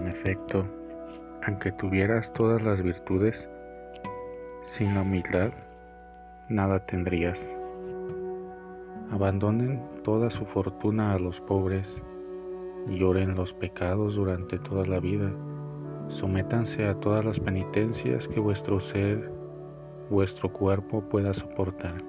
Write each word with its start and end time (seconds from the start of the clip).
En 0.00 0.08
efecto, 0.08 0.64
aunque 1.46 1.72
tuvieras 1.72 2.32
todas 2.32 2.62
las 2.62 2.82
virtudes, 2.82 3.46
sin 4.78 4.94
la 4.94 5.02
humildad 5.02 5.50
nada 6.48 6.78
tendrías. 6.86 7.38
Abandonen 9.10 9.82
toda 10.02 10.30
su 10.30 10.46
fortuna 10.46 11.12
a 11.12 11.18
los 11.18 11.38
pobres, 11.42 11.86
lloren 12.88 13.34
los 13.34 13.52
pecados 13.54 14.14
durante 14.14 14.58
toda 14.60 14.86
la 14.86 15.00
vida, 15.00 15.30
sométanse 16.08 16.86
a 16.86 16.94
todas 16.94 17.22
las 17.22 17.38
penitencias 17.38 18.26
que 18.28 18.40
vuestro 18.40 18.80
ser, 18.80 19.30
vuestro 20.08 20.50
cuerpo 20.50 21.02
pueda 21.10 21.34
soportar. 21.34 22.02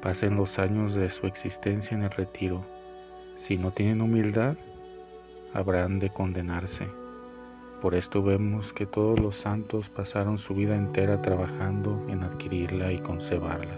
Pasen 0.00 0.36
los 0.36 0.56
años 0.60 0.94
de 0.94 1.10
su 1.10 1.26
existencia 1.26 1.96
en 1.96 2.04
el 2.04 2.10
retiro. 2.10 2.64
Si 3.48 3.58
no 3.58 3.72
tienen 3.72 4.00
humildad, 4.00 4.56
habrán 5.54 5.98
de 5.98 6.10
condenarse. 6.10 6.88
Por 7.80 7.94
esto 7.94 8.22
vemos 8.22 8.72
que 8.72 8.86
todos 8.86 9.20
los 9.20 9.36
santos 9.36 9.88
pasaron 9.90 10.38
su 10.38 10.54
vida 10.54 10.76
entera 10.76 11.22
trabajando 11.22 12.04
en 12.08 12.22
adquirirla 12.22 12.92
y 12.92 12.98
conservarla. 12.98 13.76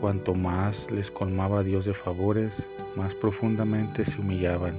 Cuanto 0.00 0.34
más 0.34 0.90
les 0.90 1.10
colmaba 1.10 1.62
Dios 1.62 1.84
de 1.84 1.94
favores, 1.94 2.52
más 2.96 3.14
profundamente 3.14 4.04
se 4.04 4.20
humillaban. 4.20 4.74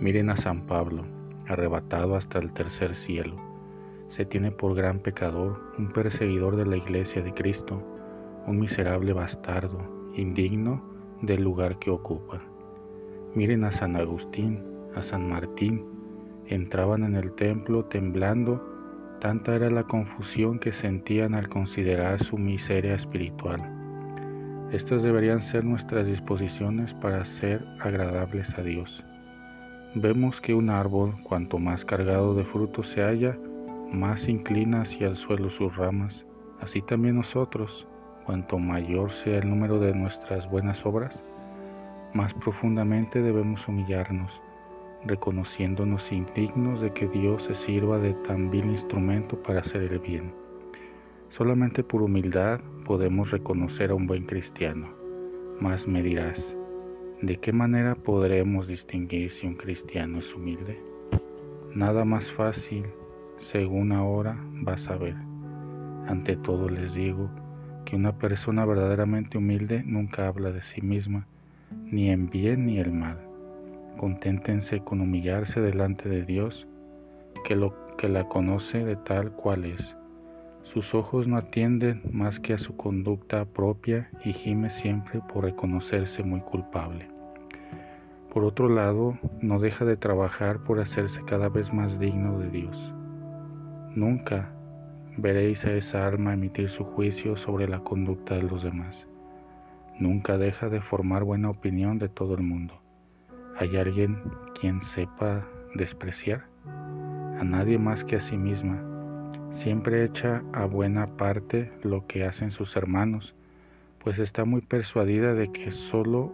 Miren 0.00 0.30
a 0.30 0.36
San 0.36 0.62
Pablo, 0.62 1.04
arrebatado 1.46 2.16
hasta 2.16 2.38
el 2.38 2.52
tercer 2.52 2.96
cielo. 2.96 3.36
Se 4.10 4.24
tiene 4.24 4.50
por 4.50 4.74
gran 4.74 5.00
pecador, 5.00 5.60
un 5.78 5.92
perseguidor 5.92 6.56
de 6.56 6.66
la 6.66 6.76
iglesia 6.76 7.22
de 7.22 7.34
Cristo, 7.34 7.82
un 8.46 8.58
miserable 8.58 9.12
bastardo, 9.12 10.12
indigno 10.16 10.82
del 11.22 11.42
lugar 11.42 11.78
que 11.78 11.90
ocupa. 11.90 12.40
Miren 13.38 13.62
a 13.62 13.70
San 13.70 13.94
Agustín, 13.94 14.64
a 14.96 15.02
San 15.04 15.28
Martín, 15.28 15.84
entraban 16.48 17.04
en 17.04 17.14
el 17.14 17.36
templo 17.36 17.84
temblando, 17.84 18.60
tanta 19.20 19.54
era 19.54 19.70
la 19.70 19.84
confusión 19.84 20.58
que 20.58 20.72
sentían 20.72 21.36
al 21.36 21.48
considerar 21.48 22.20
su 22.24 22.36
miseria 22.36 22.96
espiritual. 22.96 23.62
Estas 24.72 25.04
deberían 25.04 25.40
ser 25.42 25.64
nuestras 25.64 26.08
disposiciones 26.08 26.92
para 26.94 27.24
ser 27.38 27.64
agradables 27.78 28.48
a 28.58 28.62
Dios. 28.62 29.04
Vemos 29.94 30.40
que 30.40 30.52
un 30.52 30.68
árbol, 30.68 31.14
cuanto 31.22 31.60
más 31.60 31.84
cargado 31.84 32.34
de 32.34 32.42
frutos 32.42 32.88
se 32.88 33.02
halla, 33.02 33.38
más 33.92 34.28
inclina 34.28 34.82
hacia 34.82 35.06
el 35.06 35.16
suelo 35.16 35.48
sus 35.50 35.76
ramas, 35.76 36.24
así 36.60 36.82
también 36.82 37.14
nosotros, 37.14 37.86
cuanto 38.26 38.58
mayor 38.58 39.12
sea 39.22 39.38
el 39.38 39.48
número 39.48 39.78
de 39.78 39.94
nuestras 39.94 40.50
buenas 40.50 40.84
obras, 40.84 41.16
más 42.18 42.34
profundamente 42.34 43.22
debemos 43.22 43.68
humillarnos, 43.68 44.32
reconociéndonos 45.06 46.10
indignos 46.10 46.80
de 46.80 46.92
que 46.92 47.06
Dios 47.06 47.44
se 47.44 47.54
sirva 47.54 47.98
de 47.98 48.12
tan 48.26 48.50
vil 48.50 48.64
instrumento 48.64 49.40
para 49.40 49.60
hacer 49.60 49.82
el 49.82 50.00
bien. 50.00 50.34
Solamente 51.28 51.84
por 51.84 52.02
humildad 52.02 52.58
podemos 52.84 53.30
reconocer 53.30 53.92
a 53.92 53.94
un 53.94 54.08
buen 54.08 54.26
cristiano. 54.26 54.88
Mas 55.60 55.86
me 55.86 56.02
dirás, 56.02 56.44
¿de 57.22 57.36
qué 57.36 57.52
manera 57.52 57.94
podremos 57.94 58.66
distinguir 58.66 59.30
si 59.30 59.46
un 59.46 59.54
cristiano 59.54 60.18
es 60.18 60.34
humilde? 60.34 60.82
Nada 61.72 62.04
más 62.04 62.28
fácil, 62.32 62.84
según 63.52 63.92
ahora 63.92 64.36
vas 64.64 64.84
a 64.88 64.96
ver. 64.96 65.14
Ante 66.08 66.34
todo 66.34 66.68
les 66.68 66.92
digo, 66.94 67.30
que 67.84 67.94
una 67.94 68.18
persona 68.18 68.64
verdaderamente 68.64 69.38
humilde 69.38 69.84
nunca 69.86 70.26
habla 70.26 70.50
de 70.50 70.62
sí 70.62 70.82
misma, 70.82 71.28
ni 71.84 72.10
en 72.10 72.30
bien 72.30 72.66
ni 72.66 72.78
en 72.78 72.98
mal. 72.98 73.18
Conténtense 73.98 74.80
con 74.80 75.00
humillarse 75.00 75.60
delante 75.60 76.08
de 76.08 76.24
Dios, 76.24 76.66
que 77.44 77.56
lo 77.56 77.96
que 77.96 78.08
la 78.08 78.24
conoce 78.24 78.84
de 78.84 78.96
tal 78.96 79.32
cual 79.32 79.64
es. 79.64 79.96
Sus 80.72 80.94
ojos 80.94 81.26
no 81.26 81.36
atienden 81.36 82.02
más 82.12 82.38
que 82.40 82.52
a 82.52 82.58
su 82.58 82.76
conducta 82.76 83.44
propia 83.46 84.10
y 84.24 84.32
gime 84.32 84.70
siempre 84.70 85.20
por 85.32 85.44
reconocerse 85.44 86.22
muy 86.22 86.40
culpable. 86.40 87.08
Por 88.32 88.44
otro 88.44 88.68
lado, 88.68 89.18
no 89.40 89.58
deja 89.58 89.84
de 89.84 89.96
trabajar 89.96 90.58
por 90.60 90.78
hacerse 90.78 91.20
cada 91.26 91.48
vez 91.48 91.72
más 91.72 91.98
digno 91.98 92.38
de 92.38 92.50
Dios. 92.50 92.92
Nunca, 93.94 94.52
veréis 95.16 95.64
a 95.64 95.72
esa 95.72 96.06
alma 96.06 96.34
emitir 96.34 96.68
su 96.68 96.84
juicio 96.84 97.36
sobre 97.36 97.66
la 97.66 97.80
conducta 97.80 98.36
de 98.36 98.42
los 98.42 98.62
demás. 98.62 99.06
Nunca 99.98 100.38
deja 100.38 100.68
de 100.68 100.80
formar 100.80 101.24
buena 101.24 101.50
opinión 101.50 101.98
de 101.98 102.08
todo 102.08 102.34
el 102.34 102.42
mundo. 102.42 102.80
¿Hay 103.58 103.76
alguien 103.76 104.22
quien 104.60 104.82
sepa 104.94 105.46
despreciar? 105.74 106.44
A 107.38 107.44
nadie 107.44 107.78
más 107.78 108.04
que 108.04 108.16
a 108.16 108.20
sí 108.20 108.36
misma. 108.36 108.82
Siempre 109.62 110.04
echa 110.04 110.42
a 110.52 110.66
buena 110.66 111.06
parte 111.16 111.72
lo 111.82 112.06
que 112.06 112.24
hacen 112.24 112.50
sus 112.50 112.76
hermanos, 112.76 113.34
pues 114.02 114.18
está 114.18 114.44
muy 114.44 114.60
persuadida 114.60 115.34
de 115.34 115.50
que 115.50 115.70
sólo 115.70 116.32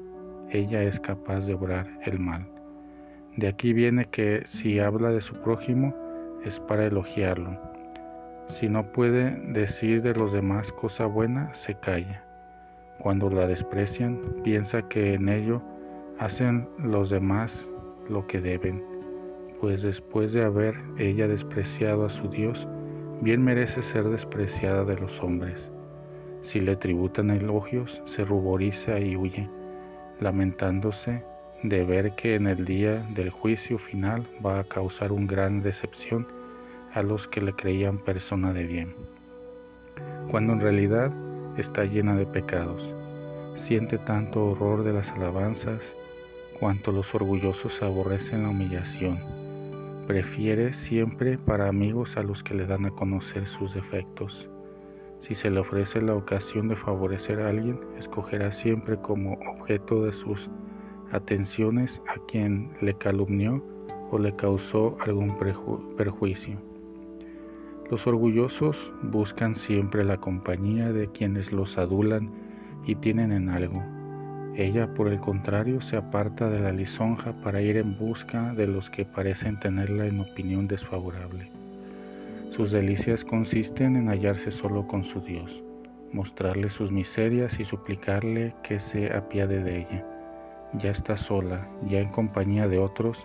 ella 0.50 0.82
es 0.82 1.00
capaz 1.00 1.40
de 1.40 1.54
obrar 1.54 1.88
el 2.04 2.18
mal. 2.18 2.46
De 3.36 3.48
aquí 3.48 3.72
viene 3.72 4.06
que 4.06 4.44
si 4.46 4.78
habla 4.78 5.10
de 5.10 5.20
su 5.20 5.34
prójimo 5.42 5.94
es 6.44 6.60
para 6.60 6.86
elogiarlo 6.86 7.74
si 8.48 8.68
no 8.68 8.92
puede 8.92 9.30
decir 9.52 10.02
de 10.02 10.14
los 10.14 10.32
demás 10.32 10.70
cosa 10.72 11.06
buena, 11.06 11.52
se 11.54 11.74
calla. 11.74 12.23
Cuando 12.98 13.28
la 13.30 13.46
desprecian, 13.46 14.20
piensa 14.42 14.88
que 14.88 15.14
en 15.14 15.28
ello 15.28 15.60
hacen 16.18 16.68
los 16.78 17.10
demás 17.10 17.52
lo 18.08 18.26
que 18.26 18.40
deben, 18.40 18.82
pues 19.60 19.82
después 19.82 20.32
de 20.32 20.44
haber 20.44 20.74
ella 20.98 21.26
despreciado 21.26 22.06
a 22.06 22.10
su 22.10 22.28
Dios, 22.28 22.66
bien 23.20 23.42
merece 23.42 23.82
ser 23.82 24.04
despreciada 24.04 24.84
de 24.84 24.96
los 24.96 25.12
hombres. 25.22 25.58
Si 26.42 26.60
le 26.60 26.76
tributan 26.76 27.30
elogios, 27.30 28.02
se 28.14 28.24
ruboriza 28.24 28.98
y 29.00 29.16
huye, 29.16 29.48
lamentándose 30.20 31.22
de 31.62 31.84
ver 31.84 32.14
que 32.14 32.34
en 32.34 32.46
el 32.46 32.64
día 32.66 33.06
del 33.14 33.30
juicio 33.30 33.78
final 33.78 34.26
va 34.44 34.60
a 34.60 34.64
causar 34.64 35.12
una 35.12 35.26
gran 35.26 35.62
decepción 35.62 36.26
a 36.92 37.02
los 37.02 37.26
que 37.28 37.40
le 37.40 37.54
creían 37.54 37.98
persona 37.98 38.52
de 38.52 38.64
bien, 38.64 38.94
cuando 40.30 40.52
en 40.52 40.60
realidad 40.60 41.10
está 41.56 41.84
llena 41.84 42.16
de 42.16 42.26
pecados. 42.26 42.80
Siente 43.66 43.98
tanto 43.98 44.50
horror 44.50 44.84
de 44.84 44.92
las 44.92 45.08
alabanzas 45.10 45.80
cuanto 46.58 46.92
los 46.92 47.12
orgullosos 47.14 47.72
aborrecen 47.82 48.42
la 48.42 48.50
humillación. 48.50 49.18
Prefiere 50.06 50.74
siempre 50.74 51.38
para 51.38 51.68
amigos 51.68 52.16
a 52.16 52.22
los 52.22 52.42
que 52.42 52.54
le 52.54 52.66
dan 52.66 52.84
a 52.86 52.90
conocer 52.90 53.46
sus 53.58 53.72
defectos. 53.74 54.48
Si 55.22 55.34
se 55.34 55.50
le 55.50 55.60
ofrece 55.60 56.02
la 56.02 56.14
ocasión 56.14 56.68
de 56.68 56.76
favorecer 56.76 57.40
a 57.40 57.48
alguien, 57.48 57.80
escogerá 57.98 58.52
siempre 58.52 58.96
como 58.98 59.38
objeto 59.58 60.04
de 60.04 60.12
sus 60.12 60.50
atenciones 61.12 61.90
a 62.08 62.20
quien 62.26 62.76
le 62.82 62.94
calumnió 62.94 63.62
o 64.10 64.18
le 64.18 64.36
causó 64.36 64.96
algún 65.00 65.38
perjuicio. 65.96 66.73
Los 67.90 68.06
orgullosos 68.06 68.76
buscan 69.02 69.56
siempre 69.56 70.04
la 70.04 70.16
compañía 70.16 70.90
de 70.92 71.08
quienes 71.08 71.52
los 71.52 71.76
adulan 71.76 72.30
y 72.86 72.94
tienen 72.94 73.30
en 73.30 73.50
algo. 73.50 73.82
Ella, 74.56 74.94
por 74.94 75.08
el 75.08 75.20
contrario, 75.20 75.82
se 75.82 75.96
aparta 75.96 76.48
de 76.48 76.60
la 76.60 76.72
lisonja 76.72 77.32
para 77.42 77.60
ir 77.60 77.76
en 77.76 77.98
busca 77.98 78.54
de 78.54 78.66
los 78.66 78.88
que 78.90 79.04
parecen 79.04 79.60
tenerla 79.60 80.06
en 80.06 80.20
opinión 80.20 80.66
desfavorable. 80.66 81.50
Sus 82.56 82.70
delicias 82.70 83.22
consisten 83.24 83.96
en 83.96 84.08
hallarse 84.08 84.52
solo 84.52 84.86
con 84.86 85.04
su 85.04 85.20
Dios, 85.20 85.50
mostrarle 86.12 86.70
sus 86.70 86.90
miserias 86.90 87.58
y 87.58 87.64
suplicarle 87.64 88.54
que 88.62 88.80
se 88.80 89.12
apiade 89.12 89.62
de 89.62 89.80
ella. 89.80 90.06
Ya 90.74 90.92
está 90.92 91.16
sola, 91.16 91.68
ya 91.88 92.00
en 92.00 92.08
compañía 92.10 92.66
de 92.66 92.78
otros, 92.78 93.18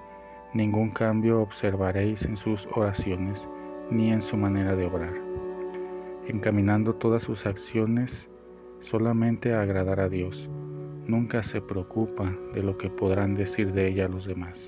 ningún 0.54 0.90
cambio 0.90 1.42
observaréis 1.42 2.24
en 2.24 2.38
sus 2.38 2.68
oraciones, 2.76 3.40
ni 3.92 4.12
en 4.12 4.22
su 4.22 4.38
manera 4.38 4.76
de 4.76 4.86
obrar, 4.86 5.14
encaminando 6.28 6.96
todas 6.96 7.24
sus 7.24 7.46
acciones 7.46 8.30
solamente 8.82 9.54
a 9.54 9.62
agradar 9.62 10.00
a 10.00 10.10
Dios. 10.10 10.50
Nunca 11.08 11.44
se 11.44 11.60
preocupa 11.60 12.32
de 12.54 12.62
lo 12.62 12.78
que 12.78 12.90
podrán 12.90 13.36
decir 13.36 13.74
de 13.74 13.88
ella 13.88 14.08
los 14.08 14.26
demás. 14.26 14.60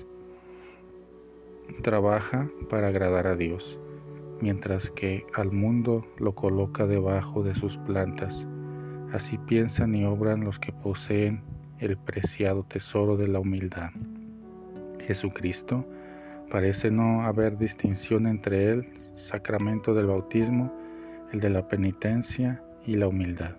Trabaja 1.82 2.48
para 2.68 2.88
agradar 2.88 3.28
a 3.28 3.36
Dios, 3.36 3.78
mientras 4.40 4.90
que 4.90 5.24
al 5.34 5.52
mundo 5.52 6.04
lo 6.18 6.34
coloca 6.34 6.86
debajo 6.86 7.44
de 7.44 7.54
sus 7.54 7.76
plantas. 7.78 8.34
Así 9.12 9.38
piensan 9.38 9.94
y 9.94 10.04
obran 10.04 10.44
los 10.44 10.58
que 10.58 10.72
poseen 10.72 11.42
el 11.78 11.96
preciado 11.96 12.64
tesoro 12.64 13.16
de 13.16 13.28
la 13.28 13.38
humildad. 13.38 13.90
Jesucristo 15.06 15.84
parece 16.50 16.90
no 16.90 17.22
haber 17.22 17.56
distinción 17.56 18.26
entre 18.26 18.70
él 18.70 19.01
sacramento 19.14 19.94
del 19.94 20.06
bautismo, 20.06 20.72
el 21.32 21.40
de 21.40 21.50
la 21.50 21.68
penitencia 21.68 22.62
y 22.86 22.96
la 22.96 23.08
humildad. 23.08 23.56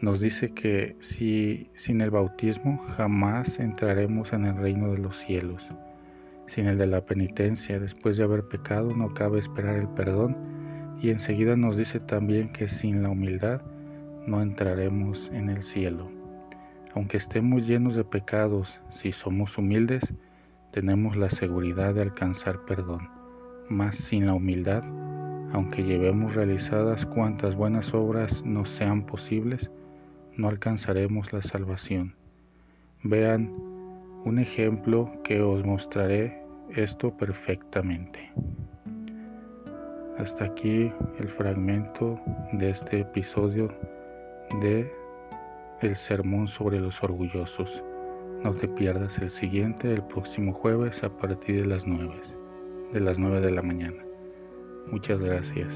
Nos 0.00 0.20
dice 0.20 0.52
que 0.52 0.96
si 1.00 1.70
sin 1.76 2.00
el 2.00 2.10
bautismo 2.10 2.84
jamás 2.96 3.58
entraremos 3.58 4.32
en 4.32 4.44
el 4.44 4.56
reino 4.56 4.92
de 4.92 4.98
los 4.98 5.16
cielos. 5.26 5.62
Sin 6.54 6.66
el 6.66 6.78
de 6.78 6.86
la 6.86 7.00
penitencia, 7.00 7.80
después 7.80 8.16
de 8.16 8.24
haber 8.24 8.44
pecado, 8.44 8.94
no 8.94 9.14
cabe 9.14 9.38
esperar 9.38 9.76
el 9.76 9.88
perdón 9.88 10.36
y 11.00 11.10
enseguida 11.10 11.56
nos 11.56 11.76
dice 11.76 12.00
también 12.00 12.52
que 12.52 12.68
sin 12.68 13.02
la 13.02 13.10
humildad 13.10 13.62
no 14.26 14.42
entraremos 14.42 15.18
en 15.32 15.50
el 15.50 15.62
cielo. 15.64 16.10
Aunque 16.94 17.18
estemos 17.18 17.62
llenos 17.66 17.94
de 17.94 18.04
pecados, 18.04 18.68
si 19.02 19.12
somos 19.12 19.56
humildes, 19.58 20.02
tenemos 20.72 21.16
la 21.16 21.30
seguridad 21.30 21.94
de 21.94 22.02
alcanzar 22.02 22.60
perdón. 22.66 23.08
Mas 23.68 23.96
sin 24.08 24.26
la 24.26 24.34
humildad, 24.34 24.84
aunque 25.52 25.82
llevemos 25.82 26.34
realizadas 26.34 27.04
cuantas 27.06 27.56
buenas 27.56 27.92
obras 27.92 28.44
nos 28.44 28.70
sean 28.76 29.06
posibles, 29.06 29.70
no 30.36 30.48
alcanzaremos 30.48 31.32
la 31.32 31.42
salvación. 31.42 32.14
Vean 33.02 33.50
un 34.24 34.38
ejemplo 34.38 35.10
que 35.24 35.40
os 35.40 35.64
mostraré 35.64 36.42
esto 36.76 37.16
perfectamente. 37.16 38.30
Hasta 40.18 40.44
aquí 40.44 40.92
el 41.18 41.28
fragmento 41.36 42.20
de 42.52 42.70
este 42.70 43.00
episodio 43.00 43.68
de 44.60 44.90
El 45.82 45.96
sermón 45.96 46.48
sobre 46.48 46.80
los 46.80 47.02
orgullosos. 47.02 47.68
No 48.42 48.54
te 48.54 48.68
pierdas 48.68 49.16
el 49.18 49.30
siguiente 49.32 49.92
el 49.92 50.02
próximo 50.04 50.52
jueves 50.52 51.02
a 51.02 51.10
partir 51.10 51.62
de 51.62 51.66
las 51.66 51.86
9 51.86 52.35
de 52.96 53.02
las 53.02 53.18
9 53.18 53.42
de 53.42 53.50
la 53.50 53.60
mañana. 53.60 54.02
Muchas 54.90 55.20
gracias. 55.20 55.68